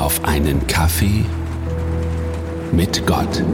auf 0.00 0.24
einen 0.24 0.66
Kaffee 0.66 1.26
mit 2.72 3.06
Gott. 3.06 3.44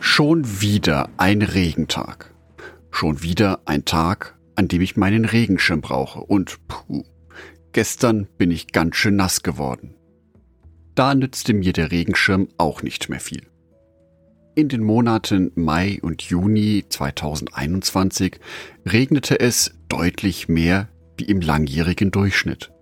Schon 0.00 0.60
wieder 0.60 1.08
ein 1.16 1.42
Regentag. 1.42 2.34
Schon 2.90 3.22
wieder 3.22 3.60
ein 3.66 3.84
Tag, 3.84 4.36
an 4.56 4.66
dem 4.66 4.80
ich 4.80 4.96
meinen 4.96 5.24
Regenschirm 5.24 5.80
brauche. 5.80 6.18
Und 6.18 6.58
puh, 6.66 7.04
gestern 7.70 8.26
bin 8.36 8.50
ich 8.50 8.72
ganz 8.72 8.96
schön 8.96 9.14
nass 9.14 9.44
geworden. 9.44 9.94
Da 10.96 11.14
nützte 11.14 11.54
mir 11.54 11.72
der 11.72 11.92
Regenschirm 11.92 12.48
auch 12.58 12.82
nicht 12.82 13.08
mehr 13.08 13.20
viel. 13.20 13.46
In 14.56 14.68
den 14.68 14.82
Monaten 14.82 15.52
Mai 15.54 16.00
und 16.02 16.22
Juni 16.22 16.84
2021 16.88 18.40
regnete 18.84 19.38
es 19.38 19.72
deutlich 19.88 20.48
mehr 20.48 20.88
wie 21.16 21.24
im 21.24 21.40
langjährigen 21.40 22.10
Durchschnitt, 22.10 22.72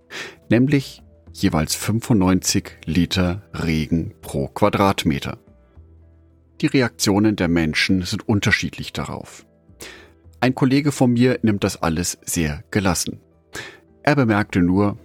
nämlich 0.48 1.02
jeweils 1.32 1.74
95 1.74 2.78
Liter 2.86 3.42
Regen 3.52 4.14
pro 4.22 4.48
Quadratmeter. 4.48 5.38
Die 6.60 6.66
Reaktionen 6.66 7.36
der 7.36 7.48
Menschen 7.48 8.02
sind 8.02 8.28
unterschiedlich 8.28 8.92
darauf. 8.92 9.44
Ein 10.40 10.54
Kollege 10.54 10.92
von 10.92 11.12
mir 11.12 11.38
nimmt 11.42 11.64
das 11.64 11.82
alles 11.82 12.18
sehr 12.24 12.62
gelassen. 12.70 13.20
Er 14.02 14.14
bemerkte 14.14 14.60
nur, 14.60 14.98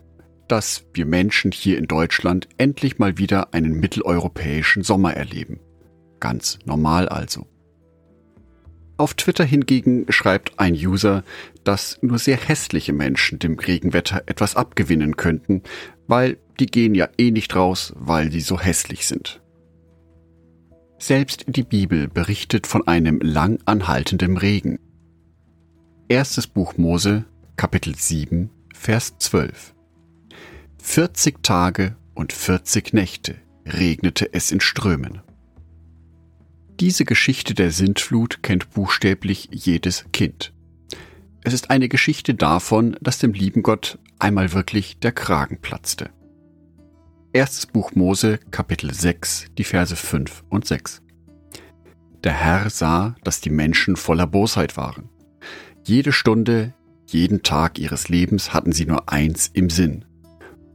dass 0.47 0.85
wir 0.93 1.05
Menschen 1.05 1.51
hier 1.51 1.77
in 1.77 1.85
Deutschland 1.85 2.49
endlich 2.57 2.99
mal 2.99 3.17
wieder 3.17 3.53
einen 3.53 3.79
mitteleuropäischen 3.79 4.83
Sommer 4.83 5.13
erleben. 5.13 5.59
Ganz 6.19 6.59
normal 6.65 7.07
also. 7.07 7.47
Auf 8.99 9.13
Twitter 9.13 9.45
hingegen 9.45 10.07
schreibt 10.09 10.59
ein 10.59 10.73
User, 10.73 11.23
dass 11.63 11.97
nur 12.01 12.19
sehr 12.19 12.35
hässliche 12.35 12.91
Menschen 12.91 13.39
dem 13.39 13.57
Regenwetter 13.57 14.23
etwas 14.25 14.57
abgewinnen 14.57 15.15
könnten, 15.15 15.63
weil 16.07 16.37
die 16.59 16.65
gehen 16.65 16.93
ja 16.95 17.07
eh 17.17 17.31
nicht 17.31 17.55
raus, 17.55 17.93
weil 17.95 18.29
sie 18.29 18.41
so 18.41 18.59
hässlich 18.59 19.07
sind. 19.07 19.41
Selbst 20.97 21.45
die 21.47 21.63
Bibel 21.63 22.09
berichtet 22.09 22.67
von 22.67 22.89
einem 22.89 23.21
lang 23.21 23.59
anhaltenden 23.63 24.35
Regen. 24.35 24.79
Erstes 26.09 26.47
Buch 26.47 26.75
Mose, 26.75 27.23
Kapitel 27.55 27.95
7, 27.95 28.49
Vers 28.73 29.17
12. 29.17 29.75
40 30.83 31.41
Tage 31.41 31.95
und 32.15 32.33
40 32.33 32.91
Nächte 32.91 33.35
regnete 33.65 34.33
es 34.33 34.51
in 34.51 34.59
Strömen. 34.59 35.21
Diese 36.79 37.03
Geschichte 37.03 37.53
der 37.53 37.71
Sintflut 37.71 38.41
kennt 38.41 38.71
buchstäblich 38.71 39.49
jedes 39.51 40.05
Kind. 40.13 40.53
Es 41.43 41.53
ist 41.53 41.69
eine 41.69 41.89
Geschichte 41.89 42.35
davon, 42.35 42.95
dass 43.01 43.19
dem 43.19 43.33
lieben 43.33 43.63
Gott 43.63 43.99
einmal 44.17 44.53
wirklich 44.53 44.97
der 44.99 45.11
Kragen 45.11 45.59
platzte. 45.59 46.09
Erstes 47.33 47.65
Buch 47.65 47.95
Mose, 47.95 48.39
Kapitel 48.51 48.93
6, 48.93 49.47
die 49.57 49.65
Verse 49.65 49.93
5 49.93 50.45
und 50.47 50.65
6. 50.65 51.01
Der 52.23 52.33
Herr 52.33 52.69
sah, 52.69 53.17
dass 53.25 53.41
die 53.41 53.49
Menschen 53.49 53.97
voller 53.97 54.27
Bosheit 54.27 54.77
waren. 54.77 55.09
Jede 55.83 56.13
Stunde, 56.13 56.73
jeden 57.07 57.43
Tag 57.43 57.77
ihres 57.77 58.07
Lebens 58.07 58.53
hatten 58.53 58.71
sie 58.71 58.85
nur 58.85 59.11
eins 59.11 59.49
im 59.51 59.69
Sinn. 59.69 60.05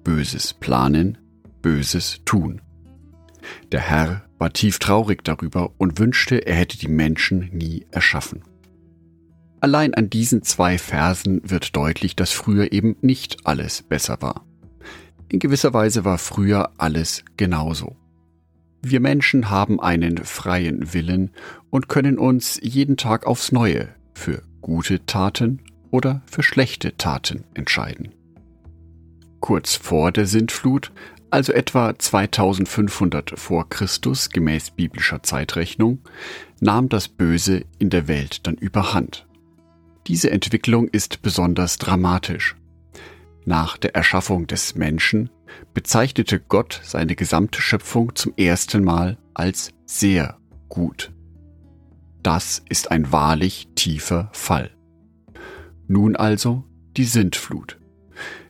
Böses 0.02 0.52
planen, 0.52 1.16
Böses 1.62 2.20
tun. 2.26 2.60
Der 3.72 3.80
Herr 3.80 4.24
war 4.38 4.52
tief 4.52 4.78
traurig 4.78 5.24
darüber 5.24 5.72
und 5.78 5.98
wünschte, 5.98 6.46
er 6.46 6.56
hätte 6.56 6.78
die 6.78 6.88
Menschen 6.88 7.50
nie 7.52 7.86
erschaffen. 7.90 8.42
Allein 9.60 9.94
an 9.94 10.10
diesen 10.10 10.42
zwei 10.42 10.76
Versen 10.76 11.40
wird 11.42 11.74
deutlich, 11.74 12.16
dass 12.16 12.32
früher 12.32 12.72
eben 12.72 12.96
nicht 13.00 13.46
alles 13.46 13.82
besser 13.82 14.20
war. 14.20 14.44
In 15.28 15.38
gewisser 15.38 15.72
Weise 15.72 16.04
war 16.04 16.18
früher 16.18 16.70
alles 16.76 17.24
genauso. 17.36 17.96
Wir 18.82 19.00
Menschen 19.00 19.48
haben 19.48 19.80
einen 19.80 20.18
freien 20.18 20.92
Willen 20.92 21.30
und 21.70 21.88
können 21.88 22.18
uns 22.18 22.60
jeden 22.62 22.98
Tag 22.98 23.26
aufs 23.26 23.50
Neue 23.50 23.88
für 24.12 24.42
gute 24.60 25.06
Taten 25.06 25.60
oder 25.90 26.20
für 26.26 26.42
schlechte 26.42 26.96
Taten 26.98 27.44
entscheiden. 27.54 28.12
Kurz 29.40 29.76
vor 29.76 30.12
der 30.12 30.26
Sintflut 30.26 30.92
also 31.34 31.52
etwa 31.52 31.98
2500 31.98 33.32
vor 33.36 33.68
Christus 33.68 34.30
gemäß 34.30 34.70
biblischer 34.70 35.24
Zeitrechnung, 35.24 35.98
nahm 36.60 36.88
das 36.88 37.08
Böse 37.08 37.64
in 37.80 37.90
der 37.90 38.06
Welt 38.06 38.46
dann 38.46 38.54
überhand. 38.54 39.26
Diese 40.06 40.30
Entwicklung 40.30 40.86
ist 40.86 41.22
besonders 41.22 41.78
dramatisch. 41.78 42.54
Nach 43.44 43.76
der 43.76 43.96
Erschaffung 43.96 44.46
des 44.46 44.76
Menschen 44.76 45.28
bezeichnete 45.74 46.38
Gott 46.38 46.80
seine 46.84 47.16
gesamte 47.16 47.60
Schöpfung 47.60 48.14
zum 48.14 48.32
ersten 48.36 48.84
Mal 48.84 49.18
als 49.34 49.72
sehr 49.86 50.38
gut. 50.68 51.12
Das 52.22 52.62
ist 52.68 52.92
ein 52.92 53.10
wahrlich 53.10 53.66
tiefer 53.74 54.30
Fall. 54.32 54.70
Nun 55.88 56.14
also 56.14 56.62
die 56.96 57.04
Sintflut. 57.04 57.80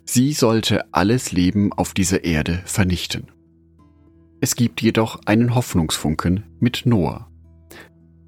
Sie 0.07 0.33
sollte 0.33 0.85
alles 0.93 1.33
Leben 1.33 1.73
auf 1.73 1.95
dieser 1.95 2.25
Erde 2.25 2.63
vernichten. 2.67 3.29
Es 4.41 4.55
gibt 4.55 4.83
jedoch 4.83 5.21
einen 5.25 5.55
Hoffnungsfunken 5.55 6.45
mit 6.61 6.83
Noah. 6.85 7.31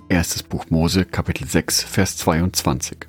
Erstes 0.09 0.43
Buch 0.43 0.67
Mose, 0.71 1.05
Kapitel 1.05 1.47
6, 1.47 1.83
Vers 1.83 2.17
22. 2.17 3.07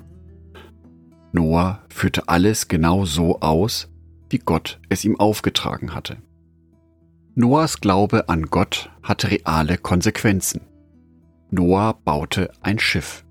Noah 1.32 1.82
führte 1.88 2.28
alles 2.28 2.68
genau 2.68 3.06
so 3.06 3.40
aus, 3.40 3.88
wie 4.28 4.38
Gott 4.38 4.78
es 4.90 5.04
ihm 5.04 5.18
aufgetragen 5.18 5.94
hatte. 5.94 6.18
Noahs 7.34 7.80
Glaube 7.80 8.28
an 8.28 8.46
Gott 8.46 8.90
hatte 9.02 9.30
reale 9.30 9.78
Konsequenzen. 9.78 10.60
Noah 11.50 11.94
baute 12.04 12.50
ein 12.60 12.78
Schiff, 12.78 13.24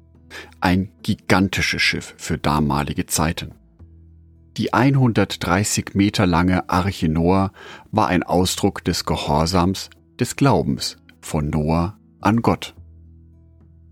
ein 0.59 0.89
gigantisches 1.03 1.81
Schiff 1.81 2.15
für 2.17 2.37
damalige 2.39 3.05
Zeiten. 3.05 3.53
Die 4.57 4.73
130 4.73 5.93
Meter 5.93 6.25
lange 6.25 6.67
Arche 6.67 7.09
Noah 7.09 7.51
war 7.91 8.07
ein 8.07 8.23
Ausdruck 8.23 8.83
des 8.83 9.05
Gehorsams, 9.05 9.91
des 10.19 10.35
Glaubens 10.35 10.97
von 11.21 11.51
Noah 11.51 11.99
an 12.21 12.41
Gott. 12.41 12.73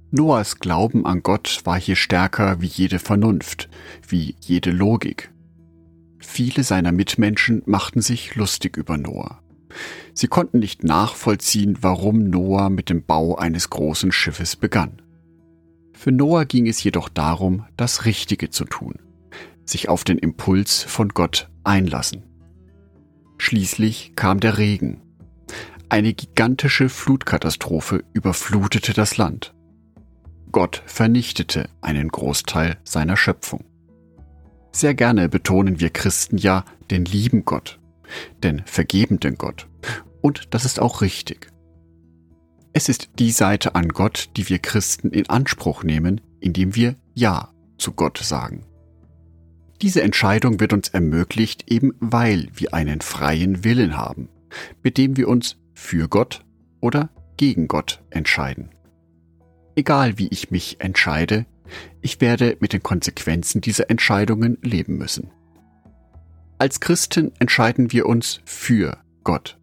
Noahs 0.10 0.58
Glauben 0.58 1.06
an 1.06 1.22
Gott 1.22 1.62
war 1.66 1.80
hier 1.80 1.96
stärker 1.96 2.62
wie 2.62 2.66
jede 2.66 2.98
Vernunft, 2.98 3.70
wie 4.08 4.38
jede 4.40 4.72
Logik. 4.72 5.32
Viele 6.18 6.64
seiner 6.64 6.92
Mitmenschen 6.92 7.62
machten 7.68 8.02
sich 8.02 8.34
lustig 8.34 8.76
über 8.76 8.98
Noah. 8.98 9.44
Sie 10.16 10.28
konnten 10.28 10.58
nicht 10.58 10.84
nachvollziehen, 10.84 11.78
warum 11.82 12.24
Noah 12.32 12.72
mit 12.72 12.90
dem 12.90 13.04
Bau 13.06 13.36
eines 13.36 13.70
großen 13.70 14.12
Schiffes 14.12 14.56
begann. 14.56 15.00
Für 15.94 16.12
Noah 16.12 16.46
ging 16.46 16.66
es 16.66 16.84
jedoch 16.84 17.08
darum, 17.08 17.66
das 17.78 18.06
Richtige 18.06 18.50
zu 18.50 18.66
tun 18.66 18.96
sich 19.66 19.90
auf 19.90 20.04
den 20.04 20.18
Impuls 20.18 20.84
von 20.84 21.10
Gott 21.10 21.50
einlassen. 21.64 22.24
Schließlich 23.38 24.14
kam 24.16 24.40
der 24.40 24.58
Regen. 24.58 25.02
Eine 25.90 26.14
gigantische 26.14 26.90
Flutkatastrophe 26.90 28.04
überflutete 28.14 28.94
das 28.94 29.18
Land. 29.18 29.54
Gott 30.52 30.82
vernichtete 30.86 31.70
einen 31.82 32.08
Großteil 32.08 32.78
seiner 32.84 33.18
Schöpfung. 33.18 33.66
Sehr 34.72 34.94
gerne 34.94 35.30
betonen 35.30 35.80
wir 35.80 35.90
Christen 35.90 36.38
ja 36.38 36.66
den 36.92 37.06
lieben 37.06 37.46
Gott, 37.46 37.80
den 38.44 38.64
vergebenden 38.66 39.38
Gott. 39.38 39.68
Und 40.22 40.54
das 40.54 40.66
ist 40.66 40.80
auch 40.80 41.02
richtig. 41.02 41.52
Es 42.74 42.90
ist 42.90 43.10
die 43.20 43.32
Seite 43.32 43.76
an 43.76 43.90
Gott, 43.90 44.32
die 44.36 44.50
wir 44.50 44.60
Christen 44.60 45.12
in 45.12 45.30
Anspruch 45.30 45.84
nehmen, 45.84 46.20
indem 46.42 46.76
wir 46.76 46.96
Ja 47.14 47.54
zu 47.78 47.94
Gott 47.94 48.18
sagen. 48.18 48.66
Diese 49.82 50.02
Entscheidung 50.02 50.60
wird 50.60 50.74
uns 50.74 50.90
ermöglicht, 50.90 51.70
eben 51.70 51.94
weil 52.00 52.48
wir 52.54 52.74
einen 52.74 53.02
freien 53.02 53.64
Willen 53.64 53.98
haben, 53.98 54.30
mit 54.84 54.98
dem 54.98 55.18
wir 55.18 55.28
uns 55.28 55.58
für 55.74 56.08
Gott 56.08 56.46
oder 56.80 57.10
gegen 57.38 57.68
Gott 57.68 58.02
entscheiden. 58.10 58.70
Egal 59.76 60.18
wie 60.18 60.30
ich 60.30 60.52
mich 60.52 60.80
entscheide, 60.80 61.46
ich 62.02 62.22
werde 62.22 62.58
mit 62.60 62.72
den 62.72 62.84
Konsequenzen 62.84 63.60
dieser 63.60 63.90
Entscheidungen 63.90 64.58
leben 64.62 64.98
müssen. 64.98 65.32
Als 66.58 66.80
Christen 66.80 67.34
entscheiden 67.40 67.92
wir 67.92 68.06
uns 68.06 68.40
für 68.46 68.98
Gott 69.24 69.58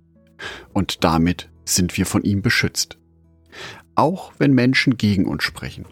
und 0.75 1.05
damit 1.05 1.49
sind 1.65 1.97
wir 1.97 2.05
von 2.05 2.23
ihm 2.23 2.43
beschützt. 2.43 2.99
Auch 3.95 4.33
wenn 4.39 4.53
Menschen 4.53 4.97
gegen 4.97 5.27
uns 5.27 5.45
sprechen, 5.45 5.87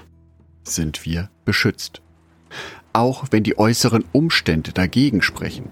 sind 0.62 1.06
wir 1.06 1.30
beschützt. 1.44 2.02
Auch 2.92 3.26
wenn 3.30 3.44
die 3.44 3.58
äußeren 3.58 4.04
Umstände 4.12 4.72
dagegen 4.72 5.22
sprechen, 5.22 5.70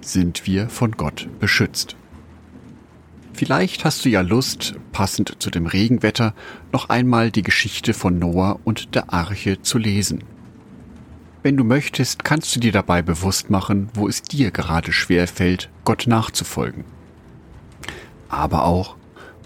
sind 0.00 0.46
wir 0.46 0.68
von 0.68 0.92
Gott 0.92 1.28
beschützt. 1.40 1.96
Vielleicht 3.34 3.84
hast 3.84 4.04
du 4.04 4.08
ja 4.08 4.22
Lust, 4.22 4.74
passend 4.90 5.36
zu 5.38 5.50
dem 5.50 5.66
Regenwetter, 5.66 6.34
noch 6.72 6.88
einmal 6.88 7.30
die 7.30 7.42
Geschichte 7.42 7.94
von 7.94 8.18
Noah 8.18 8.58
und 8.64 8.94
der 8.94 9.12
Arche 9.12 9.62
zu 9.62 9.78
lesen. 9.78 10.24
Wenn 11.44 11.56
du 11.56 11.62
möchtest, 11.62 12.24
kannst 12.24 12.56
du 12.56 12.60
dir 12.60 12.72
dabei 12.72 13.00
bewusst 13.00 13.48
machen, 13.48 13.90
wo 13.94 14.08
es 14.08 14.22
dir 14.22 14.50
gerade 14.50 14.92
schwer 14.92 15.28
fällt, 15.28 15.70
Gott 15.84 16.06
nachzufolgen. 16.08 16.84
Aber 18.28 18.64
auch, 18.64 18.96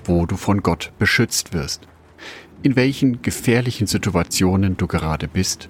wo 0.04 0.24
du 0.24 0.36
von 0.36 0.62
Gott 0.62 0.92
beschützt 0.98 1.52
wirst, 1.52 1.86
in 2.62 2.76
welchen 2.76 3.20
gefährlichen 3.20 3.86
Situationen 3.86 4.76
du 4.76 4.86
gerade 4.86 5.28
bist 5.28 5.68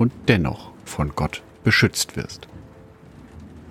und 0.00 0.12
dennoch 0.28 0.70
von 0.86 1.14
Gott 1.14 1.42
beschützt 1.62 2.16
wirst. 2.16 2.48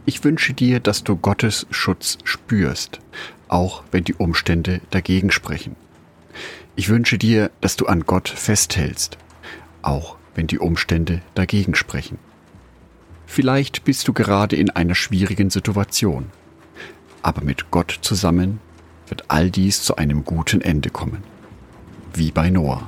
Ich 0.06 0.24
wünsche 0.24 0.54
dir, 0.54 0.80
dass 0.80 1.04
du 1.04 1.16
Gottes 1.16 1.66
Schutz 1.72 2.20
spürst, 2.24 3.00
auch 3.48 3.84
wenn 3.92 4.04
die 4.04 4.14
Umstände 4.14 4.80
dagegen 4.92 5.32
sprechen. 5.32 5.76
Ich 6.76 6.88
wünsche 6.88 7.18
dir, 7.18 7.50
dass 7.62 7.78
du 7.78 7.88
an 7.88 8.02
Gott 8.02 8.30
festhältst, 8.30 9.18
auch 9.82 10.18
wenn 10.36 10.46
die 10.46 10.60
Umstände 10.60 11.24
dagegen 11.34 11.74
sprechen. 11.74 12.20
Vielleicht 13.26 13.84
bist 13.84 14.08
du 14.08 14.14
gerade 14.14 14.56
in 14.56 14.70
einer 14.70 14.96
schwierigen 14.96 15.50
Situation, 15.50 16.28
aber 17.24 17.44
mit 17.44 17.72
Gott 17.72 17.98
zusammen 18.02 18.60
wird 19.08 19.26
all 19.30 19.50
dies 19.50 19.82
zu 19.82 19.96
einem 19.96 20.26
guten 20.26 20.62
Ende 20.62 20.92
kommen. 20.92 21.24
Wie 22.14 22.30
bei 22.30 22.52
Noah. 22.52 22.88